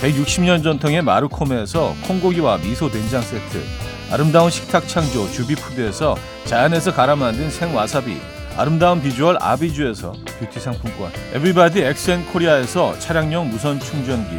160년 0.00 0.62
전통의 0.62 1.02
마루코메에서 1.02 1.94
콩고기와 2.06 2.58
미소 2.58 2.90
된장 2.90 3.22
세트 3.22 3.62
아름다운 4.10 4.50
식탁 4.50 4.86
창조 4.86 5.30
주비푸드에서 5.32 6.16
자연에서 6.44 6.92
갈아 6.92 7.16
만든 7.16 7.50
생와사비 7.50 8.16
아름다운 8.56 9.02
비주얼 9.02 9.36
아비주에서 9.40 10.12
뷰티 10.38 10.60
상품권 10.60 11.10
에브리바디 11.32 11.80
엑센코리아에서 11.82 12.98
차량용 12.98 13.50
무선 13.50 13.80
충전기 13.80 14.38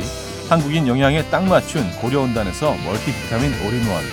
한국인 0.49 0.87
영양에 0.87 1.23
딱 1.29 1.43
맞춘 1.43 1.89
고려은단에서 1.99 2.75
멀티비타민 2.85 3.51
올인원 3.65 4.03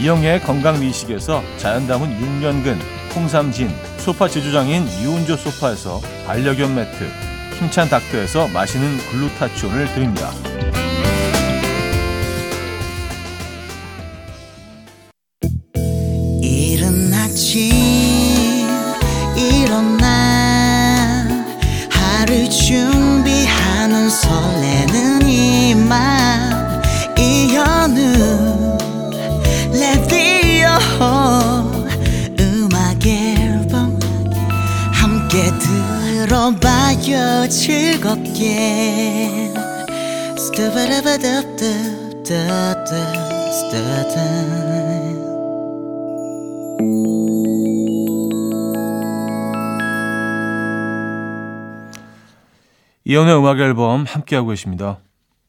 이영애의 0.00 0.40
건강미식에서 0.40 1.42
자연 1.58 1.86
담은 1.86 2.18
6년근 2.18 2.78
홍삼진 3.14 3.70
소파 3.98 4.26
제조장인 4.26 4.86
유운조 5.02 5.36
소파에서 5.36 6.00
반려견 6.26 6.74
매트 6.74 7.08
힘찬 7.58 7.88
닥터에서 7.88 8.48
마시는 8.48 8.98
글루타치온을 9.10 9.86
드립니다. 9.94 10.30
즐겁게 38.42 38.72
이연의 53.04 53.36
음악 53.36 53.60
앨범 53.60 54.04
함께하고 54.04 54.48
계십니다. 54.48 54.98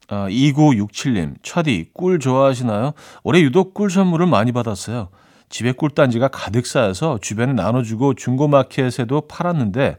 아, 0.09 0.27
2967님, 0.29 1.35
차디, 1.41 1.89
꿀 1.93 2.19
좋아하시나요? 2.19 2.93
올해 3.23 3.41
유독 3.41 3.73
꿀 3.73 3.89
선물을 3.89 4.27
많이 4.27 4.51
받았어요. 4.51 5.09
집에 5.49 5.71
꿀단지가 5.71 6.27
가득 6.27 6.67
쌓여서 6.67 7.19
주변에 7.21 7.53
나눠주고 7.53 8.13
중고마켓에도 8.15 9.21
팔았는데 9.27 9.97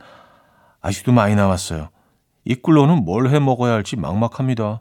아직도 0.81 1.13
많이 1.13 1.35
남았어요. 1.35 1.94
이 2.45 2.55
꿀로는 2.55 3.05
뭘 3.05 3.29
해 3.29 3.39
먹어야 3.39 3.73
할지 3.75 3.97
막막합니다. 3.97 4.81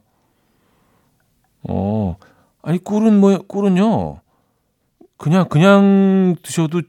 어, 1.70 2.16
아니 2.62 2.78
꿀은 2.78 3.20
뭐 3.20 3.38
꿀은요. 3.48 4.20
그냥 5.18 5.48
그냥 5.48 6.36
드셔도 6.44 6.82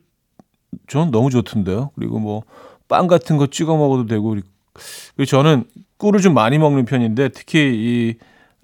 전 0.88 1.11
너무 1.11 1.31
좋던데요. 1.31 1.90
그리고 1.95 2.19
뭐 2.19 2.43
빵 2.88 3.07
같은 3.07 3.38
거 3.38 3.47
찍어 3.47 3.76
먹어도 3.76 4.07
되고 4.07 4.28
그리고 4.28 5.25
저는 5.26 5.64
꿀을 5.97 6.21
좀 6.21 6.35
많이 6.35 6.59
먹는 6.59 6.85
편인데 6.85 7.31
특히 7.31 7.59
이 7.61 8.14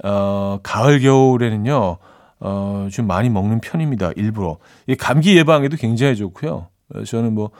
어, 0.04 0.58
가을 0.62 1.00
겨울에는요. 1.00 1.96
어, 2.40 2.88
좀 2.90 3.06
많이 3.06 3.28
먹는 3.30 3.60
편입니다. 3.60 4.12
일부러. 4.16 4.58
이 4.86 4.94
감기 4.94 5.36
예방에도 5.36 5.76
굉장히 5.76 6.16
좋고요. 6.16 6.68
저는 7.06 7.34
뭐 7.34 7.50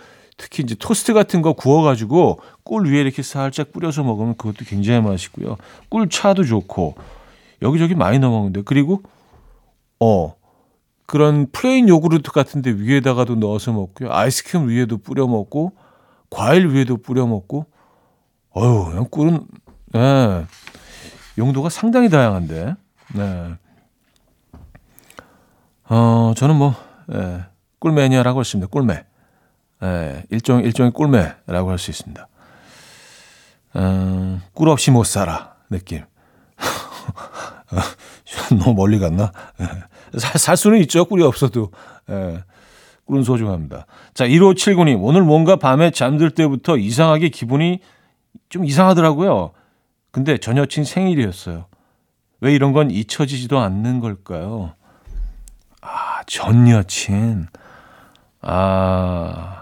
특히 0.40 0.62
이제 0.62 0.75
토스트 0.75 1.12
같은 1.12 1.42
거 1.42 1.52
구워가지고 1.52 2.40
꿀 2.64 2.90
위에 2.90 3.02
이렇게 3.02 3.23
살짝 3.23 3.73
뿌려서 3.73 4.02
먹으면 4.02 4.38
그것도 4.38 4.64
굉장히 4.64 5.02
맛있고요. 5.02 5.59
꿀차도 5.90 6.44
좋고 6.44 6.94
여기저기 7.61 7.94
많이 7.94 8.18
넣어 8.18 8.30
먹는데 8.30 8.62
그리고 8.64 9.02
어 10.00 10.35
그런 11.04 11.47
plain 11.52 11.90
요구르트 11.90 12.32
같은데 12.32 12.70
위에다가도 12.70 13.35
넣어서 13.35 13.73
먹고요. 13.73 14.11
아이스크림 14.11 14.70
위에도 14.70 14.97
뿌려 14.97 15.26
먹고 15.26 15.73
과일 16.30 16.68
위에도 16.68 16.97
뿌려 16.97 17.26
먹고 17.26 17.66
어유 18.56 18.87
그냥 18.87 19.06
꿀은 19.11 19.47
예. 19.94 20.47
용도가 21.37 21.68
상당히 21.68 22.09
다양한데. 22.09 22.76
네. 23.14 23.54
어, 25.90 26.32
저는 26.35 26.56
뭐 26.56 26.75
예, 27.12 27.44
꿀 27.78 27.92
매니아라고 27.92 28.40
했습니다. 28.40 28.70
꿀매. 28.70 29.04
예, 29.82 30.25
일종, 30.30 30.62
일종의 30.62 30.92
꿀매라고 30.92 31.70
할 31.70 31.78
수 31.78 31.90
있습니다. 31.90 32.28
음, 33.76 34.42
꿀 34.52 34.68
없이 34.68 34.90
못 34.90 35.04
살아, 35.04 35.54
느낌. 35.70 36.02
너무 38.58 38.75
멀리 38.75 38.99
갔나? 38.99 39.32
예. 39.60 39.64
살, 40.18 40.38
살 40.38 40.56
수는 40.56 40.78
있죠. 40.80 41.04
꿀이 41.04 41.22
없어도. 41.22 41.70
예. 42.10 42.42
꿀은 43.06 43.22
소중합니다. 43.25 43.87
자, 44.14 44.26
1579님. 44.26 44.99
오늘 45.00 45.22
뭔가 45.22 45.56
밤에 45.56 45.90
잠들 45.90 46.30
때부터 46.30 46.76
이상하게 46.76 47.28
기분이 47.28 47.80
좀 48.49 48.64
이상하더라고요. 48.64 49.52
근데 50.10 50.38
전 50.38 50.56
여친 50.56 50.84
생일이었어요. 50.84 51.66
왜 52.40 52.54
이런 52.54 52.72
건 52.72 52.90
잊혀지지도 52.90 53.58
않는 53.58 54.00
걸까요? 54.00 54.75
아, 55.80 56.22
전 56.26 56.68
여친. 56.68 57.46
아, 58.42 59.59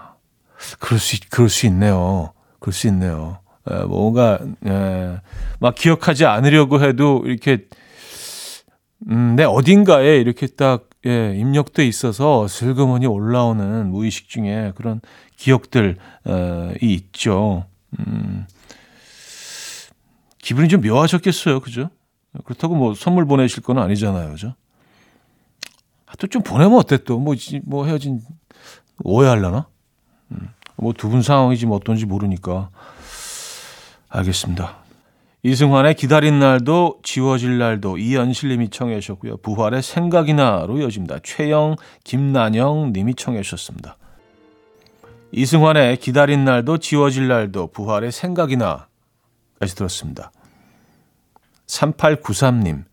그럴 0.78 0.98
수, 0.98 1.18
그럴 1.30 1.48
수 1.48 1.66
있네요. 1.66 2.32
그럴 2.58 2.72
수 2.72 2.86
있네요. 2.88 3.38
에, 3.70 3.82
뭔가, 3.84 4.38
에, 4.66 5.16
막 5.60 5.74
기억하지 5.74 6.24
않으려고 6.26 6.82
해도 6.82 7.22
이렇게, 7.24 7.66
음, 9.08 9.36
내 9.36 9.44
어딘가에 9.44 10.16
이렇게 10.16 10.46
딱, 10.46 10.84
예, 11.06 11.32
입력돼 11.36 11.86
있어서 11.86 12.48
슬그머니 12.48 13.06
올라오는 13.06 13.88
무의식 13.88 14.28
중에 14.28 14.72
그런 14.74 15.00
기억들이 15.36 15.94
어, 16.24 16.72
있죠. 16.82 17.66
음, 18.00 18.46
기분이 20.38 20.68
좀 20.68 20.80
묘하셨겠어요. 20.80 21.60
그죠? 21.60 21.90
그렇다고 22.44 22.74
뭐 22.74 22.94
선물 22.94 23.26
보내실 23.26 23.62
건 23.62 23.78
아니잖아요. 23.78 24.30
그죠? 24.30 24.54
아, 26.06 26.16
또 26.18 26.26
좀 26.26 26.42
보내면 26.42 26.74
어때 26.78 26.96
또? 26.98 27.18
뭐, 27.20 27.34
뭐 27.64 27.86
헤어진, 27.86 28.20
오해하려나? 29.04 29.68
음, 30.32 30.49
뭐두 30.76 31.08
분 31.08 31.23
상황이지 31.23 31.66
뭐 31.66 31.76
어떤지 31.76 32.06
모르니까. 32.06 32.70
알겠습니다. 34.08 34.76
이승환의 35.42 35.94
기다린 35.94 36.40
날도 36.40 36.99
지워질 37.02 37.58
날도 37.58 37.99
이연실님이 37.99 38.70
청해 38.70 38.99
주셨고요. 39.00 39.37
부활의 39.38 39.82
생각이 39.82 40.35
나로 40.35 40.78
이어집니다. 40.78 41.20
최영, 41.23 41.76
김난영 42.04 42.92
님이 42.92 43.14
청해 43.14 43.42
주셨습니다. 43.42 43.97
이승환의 45.30 45.99
기다린 45.99 46.44
날도 46.44 46.78
지워질 46.78 47.28
날도 47.28 47.68
부활의 47.68 48.11
생각이 48.11 48.56
나까지 48.56 49.76
들었습니다. 49.76 50.32
3893님. 51.66 52.85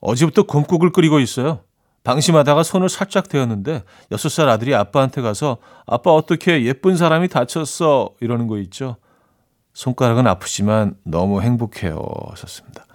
어제부터 0.00 0.42
곰국을 0.42 0.90
끓이고 0.90 1.20
있어요. 1.20 1.60
방심하다가 2.04 2.62
손을 2.62 2.88
살짝 2.88 3.28
대었는데 3.28 3.84
6살 4.10 4.48
아들이 4.48 4.74
아빠한테 4.74 5.20
가서 5.20 5.58
아빠 5.86 6.12
어떻게 6.12 6.64
예쁜 6.64 6.96
사람이 6.96 7.28
다쳤어 7.28 8.10
이러는 8.20 8.46
거 8.46 8.58
있죠. 8.58 8.96
손가락은 9.74 10.26
아프지만 10.26 10.96
너무 11.04 11.42
행복해요. 11.42 12.02
하셨습니다. 12.30 12.86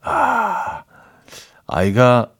아, 0.00 0.84
아이가 1.66 2.30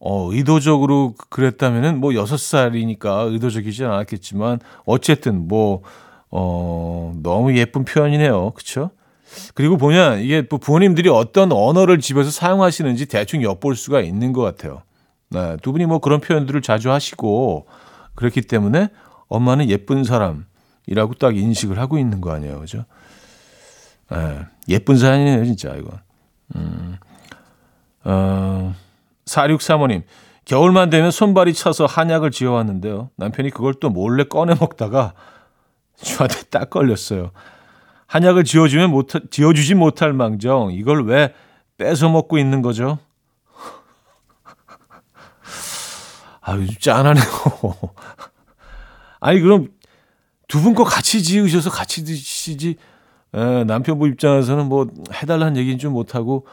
어, 0.00 0.32
의도적으로 0.32 1.14
그랬다면은 1.30 1.98
뭐 1.98 2.10
6살이니까 2.10 3.32
의도적이지 3.32 3.84
않았겠지만 3.84 4.60
어쨌든 4.84 5.48
뭐 5.48 5.82
어, 6.30 7.12
너무 7.22 7.56
예쁜 7.56 7.84
표현이네요. 7.84 8.50
그쵸? 8.52 8.90
그리고 9.54 9.76
보면 9.76 10.20
이게 10.20 10.42
뭐 10.48 10.58
부모님들이 10.58 11.08
어떤 11.08 11.52
언어를 11.52 12.00
집에서 12.00 12.30
사용하시는지 12.30 13.06
대충 13.06 13.42
엿볼 13.42 13.76
수가 13.76 14.00
있는 14.00 14.32
것 14.32 14.42
같아요. 14.42 14.82
네, 15.30 15.56
두 15.62 15.72
분이 15.72 15.86
뭐 15.86 15.98
그런 15.98 16.20
표현들을 16.20 16.62
자주 16.62 16.90
하시고 16.90 17.66
그렇기 18.14 18.42
때문에 18.42 18.88
엄마는 19.28 19.68
예쁜 19.68 20.04
사람이라고 20.04 21.14
딱 21.18 21.36
인식을 21.36 21.78
하고 21.78 21.98
있는 21.98 22.20
거 22.20 22.32
아니에요. 22.32 22.60
그죠? 22.60 22.84
네, 24.10 24.40
예쁜 24.68 24.96
사연이네요, 24.96 25.44
진짜, 25.44 25.74
이거. 25.74 25.90
음, 26.56 26.96
어, 28.04 28.74
4635님, 29.26 30.02
겨울만 30.46 30.88
되면 30.88 31.10
손발이 31.10 31.52
차서 31.52 31.84
한약을 31.84 32.30
지어왔는데요. 32.30 33.10
남편이 33.16 33.50
그걸 33.50 33.74
또 33.74 33.90
몰래 33.90 34.24
꺼내 34.24 34.54
먹다가 34.58 35.12
저한테 35.96 36.44
딱 36.50 36.70
걸렸어요. 36.70 37.32
한약을 38.06 38.44
지어주면 38.44 38.90
못, 38.90 39.08
지어주지 39.30 39.74
못할 39.74 40.14
망정, 40.14 40.72
이걸 40.72 41.04
왜 41.04 41.34
뺏어 41.76 42.08
먹고 42.08 42.38
있는 42.38 42.62
거죠? 42.62 42.98
아유, 46.50 46.66
짠하네요. 46.78 47.24
아니, 49.20 49.40
그럼 49.40 49.68
두 50.48 50.60
분 50.62 50.74
거 50.74 50.84
같이 50.84 51.22
지으셔서 51.22 51.70
같이 51.70 52.04
드시지. 52.04 52.76
에, 53.34 53.64
남편부 53.64 54.08
입장에서는 54.08 54.66
뭐 54.66 54.86
해달라는 55.12 55.56
얘기는 55.58 55.78
좀 55.78 55.92
못하고 55.92 56.46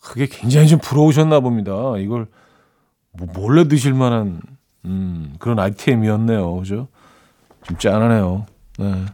그게 0.00 0.26
굉장히 0.26 0.68
좀 0.68 0.78
부러우셨나 0.78 1.40
봅니다. 1.40 1.72
이걸 1.98 2.26
뭐 3.12 3.28
몰래 3.34 3.68
드실 3.68 3.92
만한 3.92 4.40
음, 4.86 5.34
그런 5.38 5.58
아이템이었네요. 5.58 6.56
그죠? 6.56 6.88
좀 7.64 7.76
짠하네요. 7.78 8.46
네. 8.78 9.04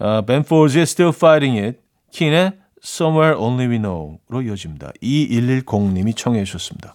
아, 0.00 0.22
벤포즈의 0.26 0.82
Still 0.82 1.14
Fighting 1.14 1.58
It, 1.60 1.78
킨의 2.10 2.58
Somewhere 2.82 3.38
Only 3.38 3.68
We 3.70 3.78
Know로 3.78 4.42
이어집니다. 4.42 4.90
2110님이 5.00 6.16
청해 6.16 6.42
주셨습니다. 6.44 6.94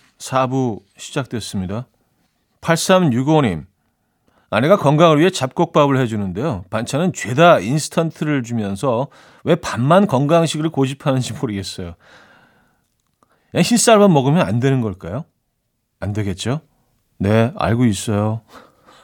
4부 0.21 0.81
시작됐습니다. 0.97 1.87
8365님. 2.61 3.65
아내가 4.49 4.77
건강을 4.77 5.19
위해 5.19 5.29
잡곡밥을 5.29 5.97
해주는데요. 5.99 6.65
반찬은 6.69 7.13
죄다 7.13 7.59
인스턴트를 7.59 8.43
주면서 8.43 9.07
왜 9.43 9.55
밥만 9.55 10.07
건강식을 10.07 10.69
고집하는지 10.69 11.33
모르겠어요. 11.33 11.95
그냥 13.49 13.63
흰쌀밥 13.63 14.11
먹으면 14.11 14.45
안 14.45 14.59
되는 14.59 14.81
걸까요? 14.81 15.25
안 15.99 16.13
되겠죠? 16.13 16.61
네, 17.17 17.51
알고 17.55 17.85
있어요. 17.85 18.41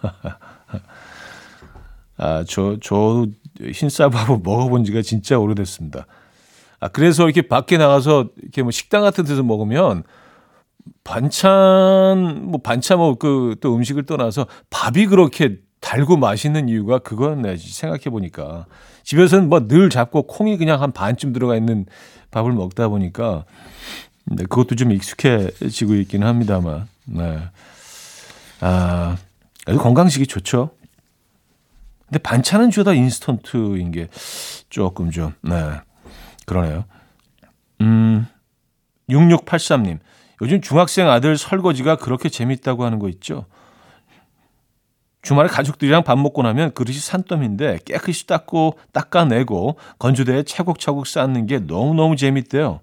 아, 2.18 2.44
저, 2.48 2.78
저 2.82 3.26
흰쌀밥을 3.62 4.40
먹어본 4.44 4.84
지가 4.84 5.02
진짜 5.02 5.40
오래됐습니다. 5.40 6.06
아, 6.80 6.88
그래서 6.90 7.24
이렇게 7.24 7.48
밖에 7.48 7.78
나가서 7.78 8.30
이렇게 8.42 8.64
뭐 8.64 8.72
식당 8.72 9.02
같은 9.02 9.24
데서 9.24 9.44
먹으면 9.44 10.04
반찬 11.04 12.46
뭐 12.52 12.60
반찬 12.62 12.98
뭐 12.98 13.16
그 13.16 13.56
또 13.62 13.76
음식을 13.76 14.06
떠나서 14.06 14.48
밥이 14.70 15.08
그렇게 15.08 15.58
달고 15.80 16.18
맛있는 16.18 16.70
이유가 16.70 17.00
내 17.36 17.56
생각해 17.58 18.04
보니까 18.06 18.66
집에서는 19.04 19.50
뭐 19.50 19.68
늘 19.68 19.90
잡고 19.90 20.24
콩이 20.28 20.58
그냥 20.58 20.82
한 20.82 20.92
반쯤 20.92 21.34
들어가 21.34 21.56
있는 21.56 21.86
밥을 22.32 22.52
먹다 22.52 22.88
보니까 22.90 23.46
네, 24.26 24.44
그것도 24.44 24.76
좀 24.76 24.92
익숙해지고 24.92 25.96
있기는 25.96 26.28
합니다만 26.28 26.88
네. 27.06 27.40
아 28.60 29.16
아주 29.66 29.78
건강식이 29.78 30.28
좋죠. 30.28 30.72
근데 32.08 32.20
반찬은 32.20 32.72
주다 32.72 32.94
인스턴트인 32.94 33.92
게 33.92 34.08
조금 34.70 35.12
좀 35.12 35.34
네. 35.42 35.80
그러네요. 36.46 36.86
음 37.82 38.26
6683님 39.10 40.00
요즘 40.42 40.62
중학생 40.62 41.10
아들 41.10 41.38
설거지가 41.38 41.98
그렇게 41.98 42.30
재밌다고 42.30 42.86
하는 42.86 43.00
거 43.00 43.10
있죠. 43.10 43.46
주말에 45.22 45.50
가족들이랑 45.50 46.04
밥 46.04 46.18
먹고 46.18 46.42
나면 46.42 46.74
그릇이 46.74 46.98
산더미인데 46.98 47.80
깨끗이 47.86 48.28
닦고 48.28 48.78
닦아내고 48.94 49.78
건조대에 50.00 50.44
차곡차곡 50.44 51.06
쌓는 51.06 51.48
게 51.48 51.60
너무너무 51.60 52.16
재밌대요. 52.16 52.80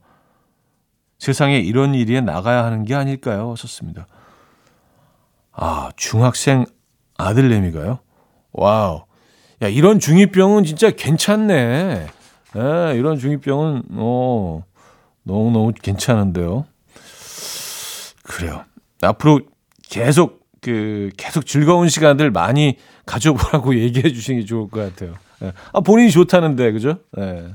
세상에 1.18 1.58
이런 1.58 1.94
일이 1.94 2.20
나가야 2.20 2.64
하는 2.64 2.84
게 2.84 2.94
아닐까요? 2.94 3.54
썼습니다. 3.56 4.06
아, 5.52 5.90
중학생 5.96 6.66
아들내미가요? 7.16 8.00
와우. 8.52 9.04
야, 9.62 9.68
이런 9.68 9.98
중2병은 9.98 10.66
진짜 10.66 10.90
괜찮네. 10.90 12.06
예, 12.56 12.94
이런 12.96 13.16
중2병은, 13.16 13.84
어, 13.92 14.64
너무너무 15.22 15.72
괜찮은데요. 15.72 16.66
그래요. 18.24 18.64
앞으로 19.02 19.40
계속 19.88 20.44
그 20.60 21.10
계속 21.16 21.46
즐거운 21.46 21.88
시간들 21.88 22.30
많이 22.30 22.78
가져보라고 23.06 23.76
얘기해 23.78 24.12
주시는 24.12 24.40
게 24.40 24.46
좋을 24.46 24.68
것 24.68 24.80
같아요. 24.80 25.16
네. 25.40 25.52
아 25.72 25.80
본인이 25.80 26.10
좋다는데 26.10 26.72
그죠? 26.72 26.98
네. 27.16 27.54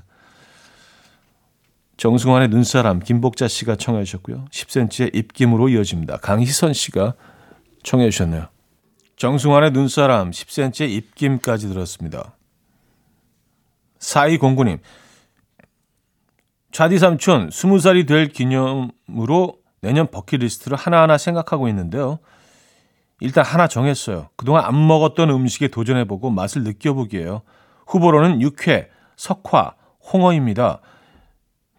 정승환의 1.97 2.47
눈사람 2.47 2.99
김복자 2.99 3.47
씨가 3.47 3.75
청해 3.75 4.03
주셨고요. 4.05 4.45
10cm의 4.51 5.15
입김으로 5.15 5.69
이어집니다. 5.69 6.17
강희선 6.17 6.73
씨가 6.73 7.15
청해 7.83 8.09
주셨네요. 8.11 8.47
정승환의 9.17 9.71
눈사람 9.71 10.31
10cm의 10.31 10.89
입김까지 10.91 11.67
들었습니다. 11.67 12.37
4209님 13.99 14.79
차디 16.71 16.99
삼촌 16.99 17.49
20살이 17.49 18.07
될 18.07 18.29
기념으로 18.29 19.58
내년 19.81 20.07
버킷리스트를 20.07 20.77
하나하나 20.77 21.17
생각하고 21.17 21.67
있는데요. 21.69 22.19
일단 23.21 23.45
하나 23.45 23.67
정했어요. 23.67 24.29
그동안 24.35 24.65
안 24.65 24.87
먹었던 24.87 25.29
음식에 25.29 25.67
도전해보고 25.67 26.29
맛을 26.29 26.63
느껴보기에요. 26.63 27.41
후보로는 27.87 28.41
육회, 28.41 28.89
석화, 29.15 29.73
홍어입니다. 30.13 30.81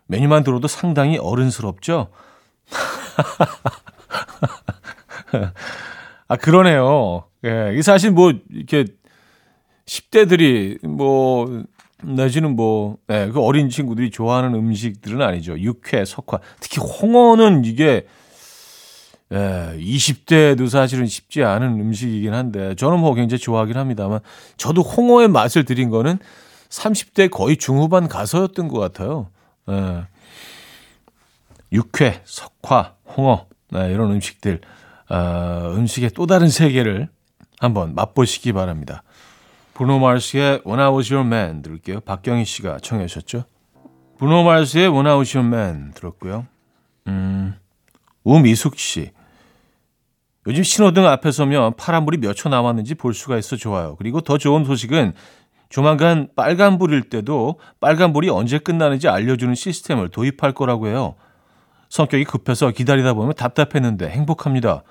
메뉴만 0.06 0.44
들어도 0.44 0.68
상당히 0.68 1.18
어른스럽죠? 1.18 2.08
아, 6.28 6.36
그러네요. 6.36 7.24
예, 7.44 7.74
이 7.76 7.82
사실 7.82 8.10
뭐, 8.10 8.32
이렇게, 8.50 8.84
10대들이 9.86 10.86
뭐, 10.86 11.64
내지는 12.02 12.56
뭐, 12.56 12.96
네, 13.06 13.28
그 13.30 13.40
어린 13.40 13.68
친구들이 13.68 14.10
좋아하는 14.10 14.54
음식들은 14.54 15.22
아니죠. 15.22 15.58
육회, 15.58 16.04
석화. 16.04 16.38
특히 16.60 16.80
홍어는 16.80 17.64
이게, 17.64 18.06
예, 19.32 19.76
20대도 19.78 20.68
사실은 20.68 21.06
쉽지 21.06 21.44
않은 21.44 21.80
음식이긴 21.80 22.34
한데, 22.34 22.74
저는 22.74 22.98
뭐 22.98 23.14
굉장히 23.14 23.40
좋아하긴 23.40 23.76
합니다만, 23.76 24.20
저도 24.56 24.82
홍어의 24.82 25.28
맛을 25.28 25.64
들인 25.64 25.90
거는 25.90 26.18
30대 26.68 27.30
거의 27.30 27.56
중후반 27.56 28.08
가서였던 28.08 28.68
것 28.68 28.78
같아요. 28.78 29.28
예. 29.68 30.04
육회, 31.72 32.22
석화, 32.24 32.94
홍어, 33.16 33.46
네, 33.70 33.92
이런 33.92 34.10
음식들, 34.12 34.60
어, 35.08 35.72
음식의 35.76 36.10
또 36.10 36.26
다른 36.26 36.48
세계를 36.48 37.08
한번 37.58 37.94
맛보시기 37.94 38.52
바랍니다. 38.52 39.02
브루노 39.80 39.98
마르스의 39.98 40.60
When 40.66 40.78
I 40.78 40.92
Was 40.92 41.10
Your 41.10 41.26
Man 41.26 41.62
들을게요. 41.62 42.00
박경희 42.00 42.44
씨가 42.44 42.80
청해 42.80 43.06
주셨죠. 43.06 43.44
브루노 44.18 44.44
마르스의 44.44 44.90
When 44.90 45.06
I 45.06 45.16
Was 45.16 45.34
Your 45.34 45.56
Man 45.56 45.92
들었고요. 45.94 46.46
음, 47.06 47.54
우미숙 48.22 48.78
씨. 48.78 49.10
요즘 50.46 50.62
신호등 50.62 51.06
앞에 51.06 51.30
서면 51.30 51.72
파란불이 51.78 52.18
몇 52.18 52.34
초 52.34 52.50
남았는지 52.50 52.94
볼 52.94 53.14
수가 53.14 53.38
있어 53.38 53.56
좋아요. 53.56 53.96
그리고 53.96 54.20
더 54.20 54.36
좋은 54.36 54.66
소식은 54.66 55.14
조만간 55.70 56.28
빨간불일 56.36 57.08
때도 57.08 57.58
빨간불이 57.80 58.28
언제 58.28 58.58
끝나는지 58.58 59.08
알려주는 59.08 59.54
시스템을 59.54 60.10
도입할 60.10 60.52
거라고 60.52 60.88
해요. 60.88 61.14
성격이 61.88 62.24
급해서 62.24 62.70
기다리다 62.70 63.14
보면 63.14 63.32
답답했는데 63.32 64.10
행복합니다. 64.10 64.82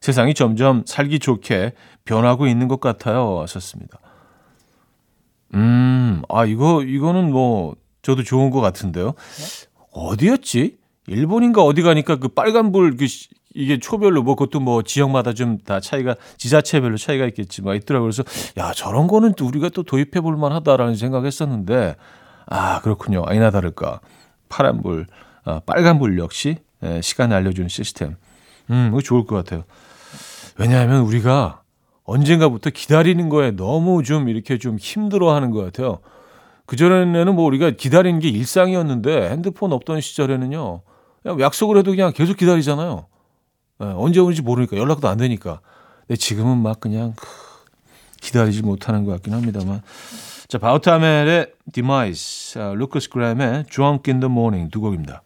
세상이 0.00 0.34
점점 0.34 0.84
살기 0.86 1.18
좋게 1.18 1.72
변하고 2.04 2.46
있는 2.46 2.68
것 2.68 2.78
같아요. 2.78 3.40
하셨습니다. 3.40 3.98
음, 5.54 6.22
아, 6.28 6.44
이거, 6.44 6.82
이거는 6.82 7.30
뭐, 7.30 7.74
저도 8.02 8.22
좋은 8.22 8.50
것 8.50 8.60
같은데요. 8.60 9.14
어디였지? 9.92 10.76
일본인가 11.06 11.62
어디 11.62 11.82
가니까 11.82 12.16
그 12.16 12.28
빨간불, 12.28 12.96
그, 12.96 13.06
이게 13.54 13.78
초별로 13.78 14.22
뭐 14.22 14.34
그것도 14.34 14.58
뭐 14.60 14.82
지역마다 14.82 15.32
좀 15.32 15.58
다 15.64 15.78
차이가, 15.80 16.16
지자체별로 16.38 16.96
차이가 16.96 17.24
있겠지만 17.26 17.76
있더라고요. 17.76 18.10
그래서, 18.10 18.24
야, 18.58 18.72
저런 18.72 19.06
거는 19.06 19.34
또 19.34 19.46
우리가 19.46 19.68
또 19.68 19.82
도입해 19.84 20.20
볼 20.20 20.36
만하다라는 20.36 20.96
생각 20.96 21.24
했었는데, 21.24 21.94
아, 22.46 22.80
그렇군요. 22.80 23.22
아니나 23.26 23.50
다를까. 23.50 24.00
파란불, 24.48 25.06
아, 25.44 25.60
빨간불 25.66 26.18
역시 26.18 26.56
예, 26.82 27.00
시간을 27.00 27.36
알려주는 27.36 27.68
시스템. 27.68 28.16
음, 28.70 28.88
이거 28.92 29.00
좋을 29.00 29.24
것 29.24 29.36
같아요. 29.36 29.64
왜냐하면 30.58 31.02
우리가 31.02 31.62
언젠가부터 32.04 32.70
기다리는 32.70 33.28
거에 33.28 33.50
너무 33.50 34.02
좀 34.02 34.28
이렇게 34.28 34.58
좀 34.58 34.76
힘들어 34.78 35.34
하는 35.34 35.50
것 35.50 35.64
같아요. 35.64 36.00
그전에는 36.66 37.34
뭐 37.34 37.44
우리가 37.46 37.70
기다리는 37.70 38.20
게 38.20 38.28
일상이었는데 38.28 39.30
핸드폰 39.30 39.72
없던 39.72 40.00
시절에는요. 40.00 40.82
그냥 41.22 41.40
약속을 41.40 41.78
해도 41.78 41.90
그냥 41.90 42.12
계속 42.14 42.36
기다리잖아요. 42.36 43.06
네, 43.80 43.86
언제 43.96 44.20
오는지 44.20 44.42
모르니까 44.42 44.76
연락도 44.76 45.08
안 45.08 45.18
되니까. 45.18 45.60
근데 46.06 46.16
지금은 46.16 46.58
막 46.58 46.80
그냥 46.80 47.14
기다리지 48.20 48.62
못하는 48.62 49.04
것 49.04 49.12
같긴 49.12 49.32
합니다만. 49.34 49.82
자, 50.48 50.58
바우타멜의 50.58 51.52
Demise, 51.72 52.60
루커스 52.76 53.08
그램의 53.10 53.64
Drunk 53.64 54.12
in 54.12 54.20
the 54.20 54.30
Morning 54.30 54.70
두 54.70 54.80
곡입니다. 54.80 55.22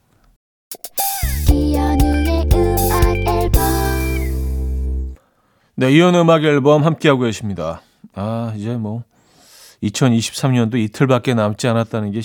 네, 5.78 5.92
이현 5.92 6.16
음악 6.16 6.42
앨범 6.42 6.84
함께하고 6.84 7.22
계십니다. 7.22 7.82
아, 8.12 8.52
이제 8.56 8.76
뭐 8.76 9.04
2023년도 9.84 10.74
이틀밖에 10.74 11.34
남지 11.34 11.68
않았다는 11.68 12.10
게 12.10 12.20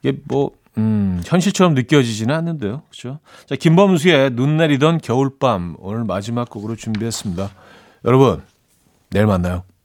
이게 0.00 0.16
뭐 0.26 0.52
음, 0.78 1.20
현실처럼 1.26 1.74
느껴지지는 1.74 2.32
않는데요. 2.32 2.82
그렇죠? 2.88 3.18
자, 3.46 3.56
김범수의 3.56 4.36
눈 4.36 4.58
내리던 4.58 4.98
겨울밤 4.98 5.74
오늘 5.80 6.04
마지막 6.04 6.48
곡으로 6.48 6.76
준비했습니다. 6.76 7.50
여러분, 8.04 8.42
내일 9.10 9.26
만나요. 9.26 9.64